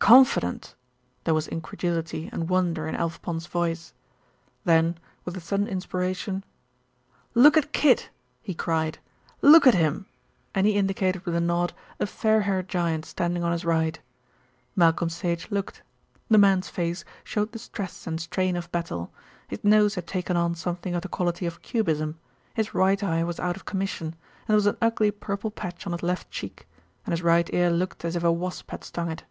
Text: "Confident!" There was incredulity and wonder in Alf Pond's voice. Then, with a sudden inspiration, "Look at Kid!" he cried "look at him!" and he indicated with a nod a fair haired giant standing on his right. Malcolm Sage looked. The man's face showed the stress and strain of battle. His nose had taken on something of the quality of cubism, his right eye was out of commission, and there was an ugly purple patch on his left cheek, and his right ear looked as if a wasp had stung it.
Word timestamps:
"Confident!" 0.00 0.74
There 1.24 1.34
was 1.34 1.46
incredulity 1.48 2.28
and 2.32 2.48
wonder 2.48 2.86
in 2.86 2.96
Alf 2.96 3.22
Pond's 3.22 3.46
voice. 3.46 3.92
Then, 4.64 4.98
with 5.24 5.36
a 5.36 5.40
sudden 5.40 5.68
inspiration, 5.68 6.44
"Look 7.34 7.56
at 7.56 7.72
Kid!" 7.72 8.08
he 8.42 8.52
cried 8.54 8.98
"look 9.42 9.66
at 9.66 9.74
him!" 9.74 10.06
and 10.54 10.66
he 10.66 10.74
indicated 10.74 11.24
with 11.24 11.34
a 11.34 11.40
nod 11.40 11.72
a 11.98 12.06
fair 12.06 12.42
haired 12.42 12.68
giant 12.68 13.04
standing 13.04 13.42
on 13.42 13.52
his 13.52 13.64
right. 13.64 13.98
Malcolm 14.74 15.08
Sage 15.08 15.50
looked. 15.50 15.82
The 16.28 16.38
man's 16.38 16.68
face 16.68 17.04
showed 17.24 17.52
the 17.52 17.58
stress 17.58 18.06
and 18.08 18.20
strain 18.20 18.56
of 18.56 18.70
battle. 18.72 19.12
His 19.48 19.62
nose 19.64 19.94
had 19.94 20.06
taken 20.06 20.36
on 20.36 20.54
something 20.56 20.94
of 20.94 21.02
the 21.02 21.08
quality 21.08 21.46
of 21.46 21.62
cubism, 21.62 22.18
his 22.54 22.74
right 22.74 23.02
eye 23.02 23.22
was 23.24 23.40
out 23.40 23.56
of 23.56 23.64
commission, 23.64 24.08
and 24.08 24.48
there 24.48 24.56
was 24.56 24.66
an 24.66 24.78
ugly 24.80 25.10
purple 25.12 25.50
patch 25.50 25.86
on 25.86 25.92
his 25.92 26.02
left 26.02 26.30
cheek, 26.30 26.66
and 27.04 27.12
his 27.12 27.22
right 27.22 27.52
ear 27.54 27.70
looked 27.70 28.04
as 28.04 28.14
if 28.14 28.22
a 28.24 28.32
wasp 28.32 28.70
had 28.72 28.84
stung 28.84 29.10
it. 29.10 29.22